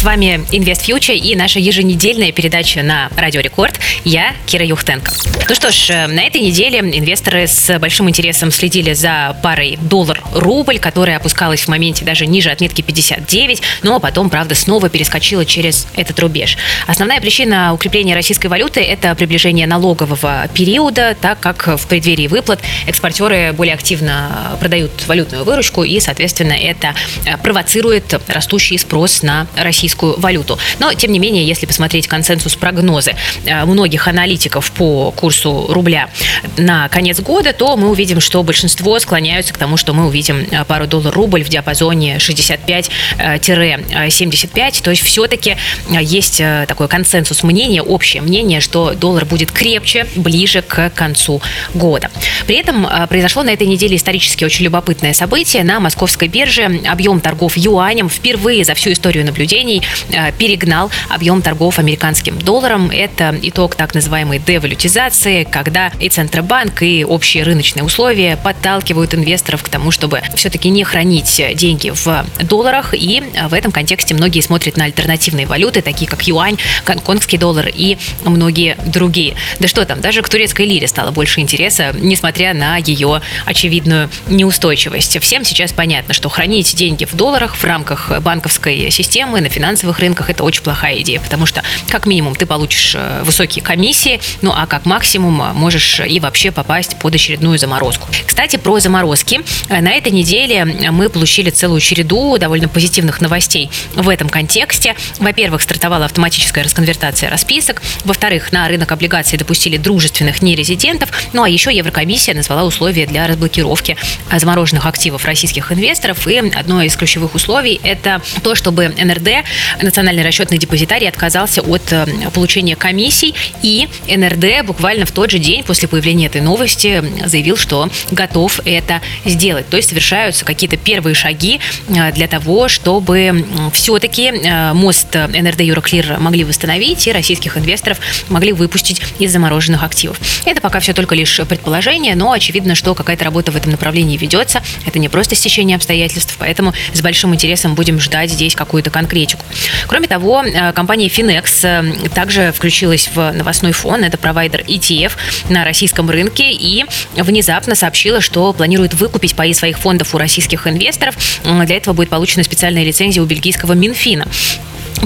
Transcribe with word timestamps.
С 0.00 0.02
вами 0.02 0.46
Инвест 0.50 0.80
Фьючер 0.86 1.12
и 1.12 1.36
наша 1.36 1.58
еженедельная 1.58 2.32
передача 2.32 2.82
на 2.82 3.10
Радио 3.18 3.42
Рекорд. 3.42 3.78
Я 4.02 4.34
Кира 4.46 4.64
Юхтенко. 4.64 5.12
Ну 5.46 5.54
что 5.54 5.70
ж, 5.70 5.90
э, 5.90 6.06
на 6.06 6.22
этой 6.22 6.40
неделе 6.40 6.78
инвесторы 6.78 7.46
с 7.46 7.78
большим 7.78 8.08
интересом 8.08 8.50
следили 8.50 8.94
за 8.94 9.36
парой 9.42 9.78
доллар-рубль, 9.82 10.78
которая 10.78 11.18
опускалась 11.18 11.60
в 11.64 11.68
моменте 11.68 12.06
даже 12.06 12.24
ниже 12.24 12.48
отметки 12.48 12.80
59, 12.80 13.60
но 13.82 14.00
потом, 14.00 14.30
правда, 14.30 14.54
снова 14.54 14.88
перескочила 14.88 15.44
через 15.44 15.86
этот 15.94 16.18
рубеж. 16.18 16.56
Основная 16.86 17.20
причина 17.20 17.74
укрепления 17.74 18.14
российской 18.14 18.46
валюты– 18.46 18.80
это 18.80 19.14
приближение 19.14 19.66
налогового 19.66 20.48
периода, 20.54 21.14
так 21.20 21.40
как 21.40 21.66
в 21.66 21.86
преддверии 21.86 22.26
выплат 22.26 22.60
экспортеры 22.86 23.52
более 23.52 23.74
активно 23.74 24.56
продают 24.60 24.92
валютную 25.06 25.44
выручку, 25.44 25.84
и, 25.84 26.00
соответственно, 26.00 26.54
это 26.54 26.94
э, 27.26 27.36
провоцирует 27.36 28.18
растущий 28.28 28.78
спрос 28.78 29.20
на 29.20 29.46
российскую 29.56 29.89
российскую 29.90 30.20
валюту. 30.20 30.58
Но, 30.78 30.92
тем 30.94 31.10
не 31.12 31.18
менее, 31.18 31.46
если 31.46 31.66
посмотреть 31.66 32.06
консенсус 32.06 32.56
прогнозы 32.56 33.14
э, 33.44 33.64
многих 33.64 34.08
аналитиков 34.08 34.70
по 34.72 35.10
курсу 35.10 35.66
рубля 35.68 36.08
на 36.56 36.88
конец 36.88 37.20
года, 37.20 37.52
то 37.52 37.76
мы 37.76 37.90
увидим, 37.90 38.20
что 38.20 38.42
большинство 38.42 38.98
склоняются 39.00 39.52
к 39.52 39.58
тому, 39.58 39.76
что 39.76 39.92
мы 39.92 40.06
увидим 40.06 40.46
э, 40.50 40.64
пару 40.64 40.86
доллар-рубль 40.86 41.42
в 41.42 41.48
диапазоне 41.48 42.16
65-75. 42.16 44.82
То 44.82 44.90
есть 44.90 45.02
все-таки 45.02 45.50
э, 45.50 45.56
есть 46.02 46.42
такой 46.68 46.88
консенсус 46.88 47.42
мнения, 47.42 47.82
общее 47.82 48.22
мнение, 48.22 48.60
что 48.60 48.94
доллар 48.94 49.24
будет 49.24 49.50
крепче 49.50 50.06
ближе 50.16 50.62
к 50.62 50.90
концу 50.90 51.42
года. 51.74 52.10
При 52.46 52.56
этом 52.56 52.86
произошло 53.08 53.42
на 53.42 53.50
этой 53.50 53.66
неделе 53.66 53.96
исторически 53.96 54.44
очень 54.44 54.64
любопытное 54.64 55.12
событие. 55.12 55.64
На 55.64 55.80
московской 55.80 56.28
бирже 56.28 56.80
объем 56.86 57.20
торгов 57.20 57.56
юанем 57.56 58.08
впервые 58.08 58.64
за 58.64 58.74
всю 58.74 58.92
историю 58.92 59.24
наблюдений 59.24 59.79
Э, 60.12 60.32
перегнал 60.32 60.90
объем 61.08 61.42
торгов 61.42 61.78
американским 61.78 62.38
долларом. 62.38 62.90
Это 62.90 63.36
итог 63.42 63.74
так 63.74 63.94
называемой 63.94 64.38
девалютизации, 64.38 65.44
когда 65.44 65.92
и 66.00 66.08
Центробанк, 66.08 66.82
и 66.82 67.04
общие 67.04 67.42
рыночные 67.42 67.84
условия 67.84 68.36
подталкивают 68.36 69.14
инвесторов 69.14 69.62
к 69.62 69.68
тому, 69.68 69.90
чтобы 69.90 70.22
все-таки 70.34 70.68
не 70.70 70.84
хранить 70.84 71.42
деньги 71.54 71.90
в 71.90 72.26
долларах. 72.42 72.94
И 72.94 73.22
в 73.48 73.54
этом 73.54 73.72
контексте 73.72 74.14
многие 74.14 74.40
смотрят 74.40 74.76
на 74.76 74.84
альтернативные 74.84 75.46
валюты, 75.46 75.82
такие 75.82 76.08
как 76.08 76.22
юань, 76.26 76.56
гонконгский 76.86 77.38
доллар 77.38 77.68
и 77.72 77.98
многие 78.24 78.76
другие. 78.86 79.36
Да 79.58 79.68
что 79.68 79.84
там, 79.84 80.00
даже 80.00 80.22
к 80.22 80.28
турецкой 80.28 80.66
лире 80.66 80.88
стало 80.88 81.10
больше 81.10 81.40
интереса, 81.40 81.94
несмотря 81.98 82.54
на 82.54 82.76
ее 82.78 83.20
очевидную 83.44 84.10
неустойчивость. 84.28 85.20
Всем 85.20 85.44
сейчас 85.44 85.72
понятно, 85.72 86.14
что 86.14 86.28
хранить 86.28 86.74
деньги 86.74 87.04
в 87.04 87.14
долларах 87.14 87.56
в 87.56 87.64
рамках 87.64 88.20
банковской 88.20 88.90
системы 88.90 89.40
на 89.40 89.48
финансовых 89.70 90.00
рынках 90.00 90.30
это 90.30 90.42
очень 90.42 90.62
плохая 90.62 91.00
идея, 91.00 91.20
потому 91.20 91.46
что 91.46 91.62
как 91.88 92.04
минимум 92.04 92.34
ты 92.34 92.44
получишь 92.44 92.96
э, 92.96 93.22
высокие 93.22 93.62
комиссии, 93.62 94.20
ну 94.42 94.52
а 94.52 94.66
как 94.66 94.84
максимум 94.84 95.40
э, 95.40 95.52
можешь 95.52 96.00
и 96.00 96.18
вообще 96.18 96.50
попасть 96.50 96.98
под 96.98 97.14
очередную 97.14 97.56
заморозку. 97.56 98.08
Кстати, 98.26 98.56
про 98.56 98.80
заморозки. 98.80 99.40
Э, 99.68 99.80
на 99.80 99.92
этой 99.92 100.10
неделе 100.10 100.64
мы 100.64 101.08
получили 101.08 101.50
целую 101.50 101.80
череду 101.80 102.36
довольно 102.36 102.66
позитивных 102.66 103.20
новостей 103.20 103.70
в 103.94 104.08
этом 104.08 104.28
контексте. 104.28 104.96
Во-первых, 105.20 105.62
стартовала 105.62 106.06
автоматическая 106.06 106.64
расконвертация 106.64 107.30
расписок. 107.30 107.80
Во-вторых, 108.04 108.50
на 108.50 108.66
рынок 108.66 108.90
облигаций 108.90 109.38
допустили 109.38 109.76
дружественных 109.76 110.42
нерезидентов. 110.42 111.10
Ну 111.32 111.44
а 111.44 111.48
еще 111.48 111.72
Еврокомиссия 111.72 112.34
назвала 112.34 112.64
условия 112.64 113.06
для 113.06 113.28
разблокировки 113.28 113.96
замороженных 114.34 114.86
активов 114.86 115.24
российских 115.26 115.70
инвесторов. 115.70 116.26
И 116.26 116.38
одно 116.38 116.82
из 116.82 116.96
ключевых 116.96 117.36
условий– 117.36 117.80
это 117.84 118.20
то, 118.42 118.56
чтобы 118.56 118.88
НРД 118.88 119.44
Национальный 119.82 120.24
расчетный 120.24 120.58
депозитарий 120.58 121.08
отказался 121.08 121.62
от 121.62 121.92
э, 121.92 122.06
получения 122.32 122.76
комиссий, 122.76 123.34
и 123.62 123.88
НРД 124.08 124.66
буквально 124.66 125.06
в 125.06 125.12
тот 125.12 125.30
же 125.30 125.38
день 125.38 125.64
после 125.64 125.88
появления 125.88 126.26
этой 126.26 126.40
новости 126.40 127.02
заявил, 127.26 127.56
что 127.56 127.88
готов 128.10 128.60
это 128.64 129.00
сделать. 129.24 129.68
То 129.68 129.76
есть 129.76 129.88
совершаются 129.88 130.44
какие-то 130.44 130.76
первые 130.76 131.14
шаги 131.14 131.60
э, 131.88 132.12
для 132.12 132.28
того, 132.28 132.68
чтобы 132.68 133.44
все-таки 133.72 134.26
э, 134.26 134.72
мост 134.72 135.14
НРД 135.14 135.60
Юроклир 135.60 136.18
могли 136.18 136.44
восстановить 136.44 137.06
и 137.06 137.12
российских 137.12 137.56
инвесторов 137.56 137.98
могли 138.28 138.52
выпустить 138.52 139.02
из 139.18 139.32
замороженных 139.32 139.82
активов. 139.82 140.18
Это 140.44 140.60
пока 140.60 140.80
все 140.80 140.92
только 140.92 141.14
лишь 141.14 141.40
предположение, 141.48 142.14
но 142.14 142.32
очевидно, 142.32 142.74
что 142.74 142.94
какая-то 142.94 143.24
работа 143.24 143.52
в 143.52 143.56
этом 143.56 143.72
направлении 143.72 144.16
ведется. 144.16 144.62
Это 144.86 144.98
не 144.98 145.08
просто 145.08 145.34
стечение 145.34 145.76
обстоятельств, 145.76 146.36
поэтому 146.38 146.72
с 146.92 147.00
большим 147.00 147.34
интересом 147.34 147.74
будем 147.74 148.00
ждать 148.00 148.30
здесь 148.30 148.54
какую-то 148.54 148.90
конкретику. 148.90 149.39
Кроме 149.86 150.06
того, 150.08 150.42
э, 150.42 150.72
компания 150.72 151.08
Finex 151.08 151.44
э, 151.62 152.08
также 152.10 152.52
включилась 152.52 153.10
в 153.12 153.32
новостной 153.32 153.72
фон. 153.72 154.04
Это 154.04 154.18
провайдер 154.18 154.60
ETF 154.60 155.12
на 155.48 155.64
российском 155.64 156.08
рынке 156.10 156.52
и 156.52 156.84
внезапно 157.16 157.74
сообщила, 157.74 158.20
что 158.20 158.52
планирует 158.52 158.94
выкупить 158.94 159.34
паи 159.34 159.52
своих 159.52 159.78
фондов 159.78 160.14
у 160.14 160.18
российских 160.18 160.66
инвесторов. 160.66 161.16
Для 161.44 161.76
этого 161.76 161.94
будет 161.94 162.08
получена 162.08 162.44
специальная 162.44 162.84
лицензия 162.84 163.22
у 163.22 163.26
бельгийского 163.26 163.72
Минфина. 163.72 164.26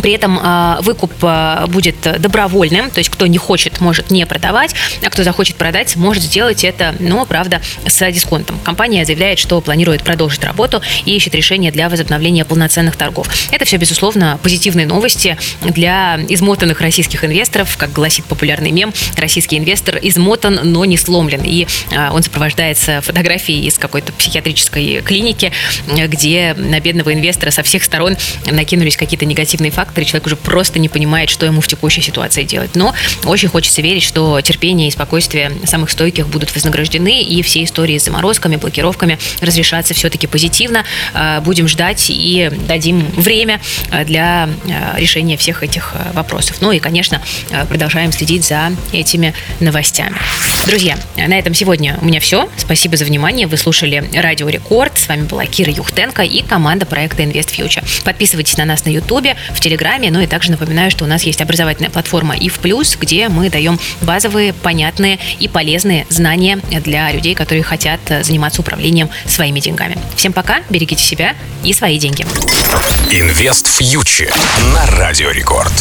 При 0.03 0.13
этом 0.13 0.39
э, 0.43 0.77
выкуп 0.81 1.13
э, 1.23 1.67
будет 1.69 1.97
добровольным, 2.21 2.91
то 2.91 2.99
есть 2.99 3.11
кто 3.11 3.27
не 3.27 3.39
хочет, 3.39 3.81
может 3.81 4.11
не 4.11 4.27
продавать, 4.27 4.75
а 5.05 5.11
кто 5.11 5.23
захочет 5.23 5.57
продать, 5.57 5.97
может 5.97 6.23
сделать 6.23 6.65
это, 6.65 6.95
но, 6.99 7.25
правда, 7.27 7.61
с 7.87 8.11
дисконтом. 8.11 8.59
Компания 8.61 9.05
заявляет, 9.05 9.39
что 9.39 9.61
планирует 9.61 10.03
продолжить 10.03 10.45
работу 10.45 10.83
и 11.05 11.17
ищет 11.17 11.35
решение 11.35 11.71
для 11.71 11.89
возобновления 11.89 12.45
полноценных 12.45 12.97
торгов. 12.97 13.29
Это 13.51 13.65
все, 13.65 13.77
безусловно, 13.77 14.39
позитивные 14.43 14.87
новости 14.87 15.37
для 15.63 16.19
измотанных 16.29 16.81
российских 16.81 17.25
инвесторов. 17.25 17.77
Как 17.77 17.93
гласит 17.93 18.25
популярный 18.25 18.71
мем, 18.71 18.93
российский 19.17 19.59
инвестор 19.59 19.99
измотан, 20.03 20.61
но 20.65 20.85
не 20.85 20.97
сломлен. 20.97 21.43
И 21.45 21.67
э, 21.91 22.11
он 22.11 22.23
сопровождается 22.23 23.01
фотографией 23.01 23.67
из 23.67 23.79
какой-то 23.79 24.13
психиатрической 24.13 25.03
клиники, 25.03 25.53
где 26.09 26.55
на 26.57 26.81
бедного 26.81 27.13
инвестора 27.13 27.51
со 27.51 27.63
всех 27.63 27.85
сторон 27.85 28.17
накинулись 28.51 28.97
какие-то 28.97 29.25
негативные 29.25 29.71
факторы, 29.85 29.95
факторы, 29.95 30.05
человек 30.05 30.27
уже 30.27 30.37
просто 30.37 30.79
не 30.79 30.89
понимает, 30.89 31.31
что 31.31 31.47
ему 31.47 31.61
в 31.61 31.69
текущей 31.69 32.03
ситуации 32.03 32.45
делать. 32.45 32.75
Но 32.75 32.95
очень 33.25 33.49
хочется 33.49 33.83
верить, 33.83 34.03
что 34.03 34.41
терпение 34.41 34.89
и 34.89 34.91
спокойствие 34.91 35.53
самых 35.65 35.91
стойких 35.91 36.29
будут 36.29 36.55
вознаграждены, 36.55 37.23
и 37.23 37.43
все 37.43 37.63
истории 37.63 37.99
с 37.99 38.05
заморозками, 38.05 38.57
блокировками 38.57 39.19
разрешатся 39.41 39.95
все-таки 39.95 40.27
позитивно. 40.27 40.85
А, 41.13 41.41
будем 41.41 41.69
ждать 41.69 42.07
и 42.09 42.51
дадим 42.67 43.07
время 43.17 43.61
а, 43.91 44.05
для 44.05 44.49
а, 44.69 44.99
решения 44.99 45.37
всех 45.37 45.63
этих 45.63 45.95
вопросов. 46.13 46.57
Ну 46.61 46.73
и, 46.73 46.79
конечно, 46.79 47.21
продолжаем 47.69 48.13
следить 48.13 48.45
за 48.45 48.73
этими 48.93 49.35
новостями. 49.61 50.17
Друзья, 50.67 50.97
на 51.17 51.39
этом 51.39 51.55
сегодня 51.55 51.99
у 52.01 52.05
меня 52.07 52.21
все. 52.21 52.49
Спасибо 52.57 52.97
за 52.97 53.05
внимание. 53.05 53.47
Вы 53.47 53.57
слушали 53.57 54.09
Радио 54.15 54.49
Рекорд. 54.49 54.99
С 54.99 55.09
вами 55.09 55.23
была 55.23 55.45
Кира 55.47 55.71
Юхтенко 55.71 56.23
и 56.23 56.43
команда 56.43 56.87
проекта 56.87 57.23
Invest 57.23 57.55
Future. 57.57 57.85
Подписывайтесь 58.05 58.57
на 58.57 58.65
нас 58.65 58.85
на 58.85 58.91
YouTube, 58.91 59.29
в 59.51 59.61
Телеграме 59.61 59.74
Телеграме. 59.75 60.13
Ну 60.13 60.21
и 60.21 60.29
также 60.29 60.53
напоминаю, 60.53 60.93
что 60.93 61.05
у 61.05 61.09
нас 61.09 61.25
есть 61.25 61.41
образовательная 61.41 61.91
платформа 61.91 62.37
и 62.37 62.49
в 62.49 62.61
плюс, 62.61 62.97
где 62.97 63.29
мы 63.29 63.51
даем 63.51 63.81
базовые, 64.03 64.53
понятные 64.53 65.19
и 65.41 65.49
полезные 65.49 66.07
знания 66.11 66.61
для 66.85 67.11
людей, 67.11 67.35
которые 67.35 67.65
хотят 67.65 67.99
заниматься 68.23 68.61
управлением 68.61 69.11
своими 69.27 69.59
деньгами. 69.59 69.99
Всем 70.15 70.33
пока, 70.33 70.61
берегите 70.71 71.03
себя 71.03 71.35
и 71.65 71.73
свои 71.73 71.99
деньги. 71.99 72.25
Инвест 73.11 73.67
фьючер 73.67 74.33
на 74.73 74.87
Радио 74.97 75.33
Рекорд. 75.33 75.73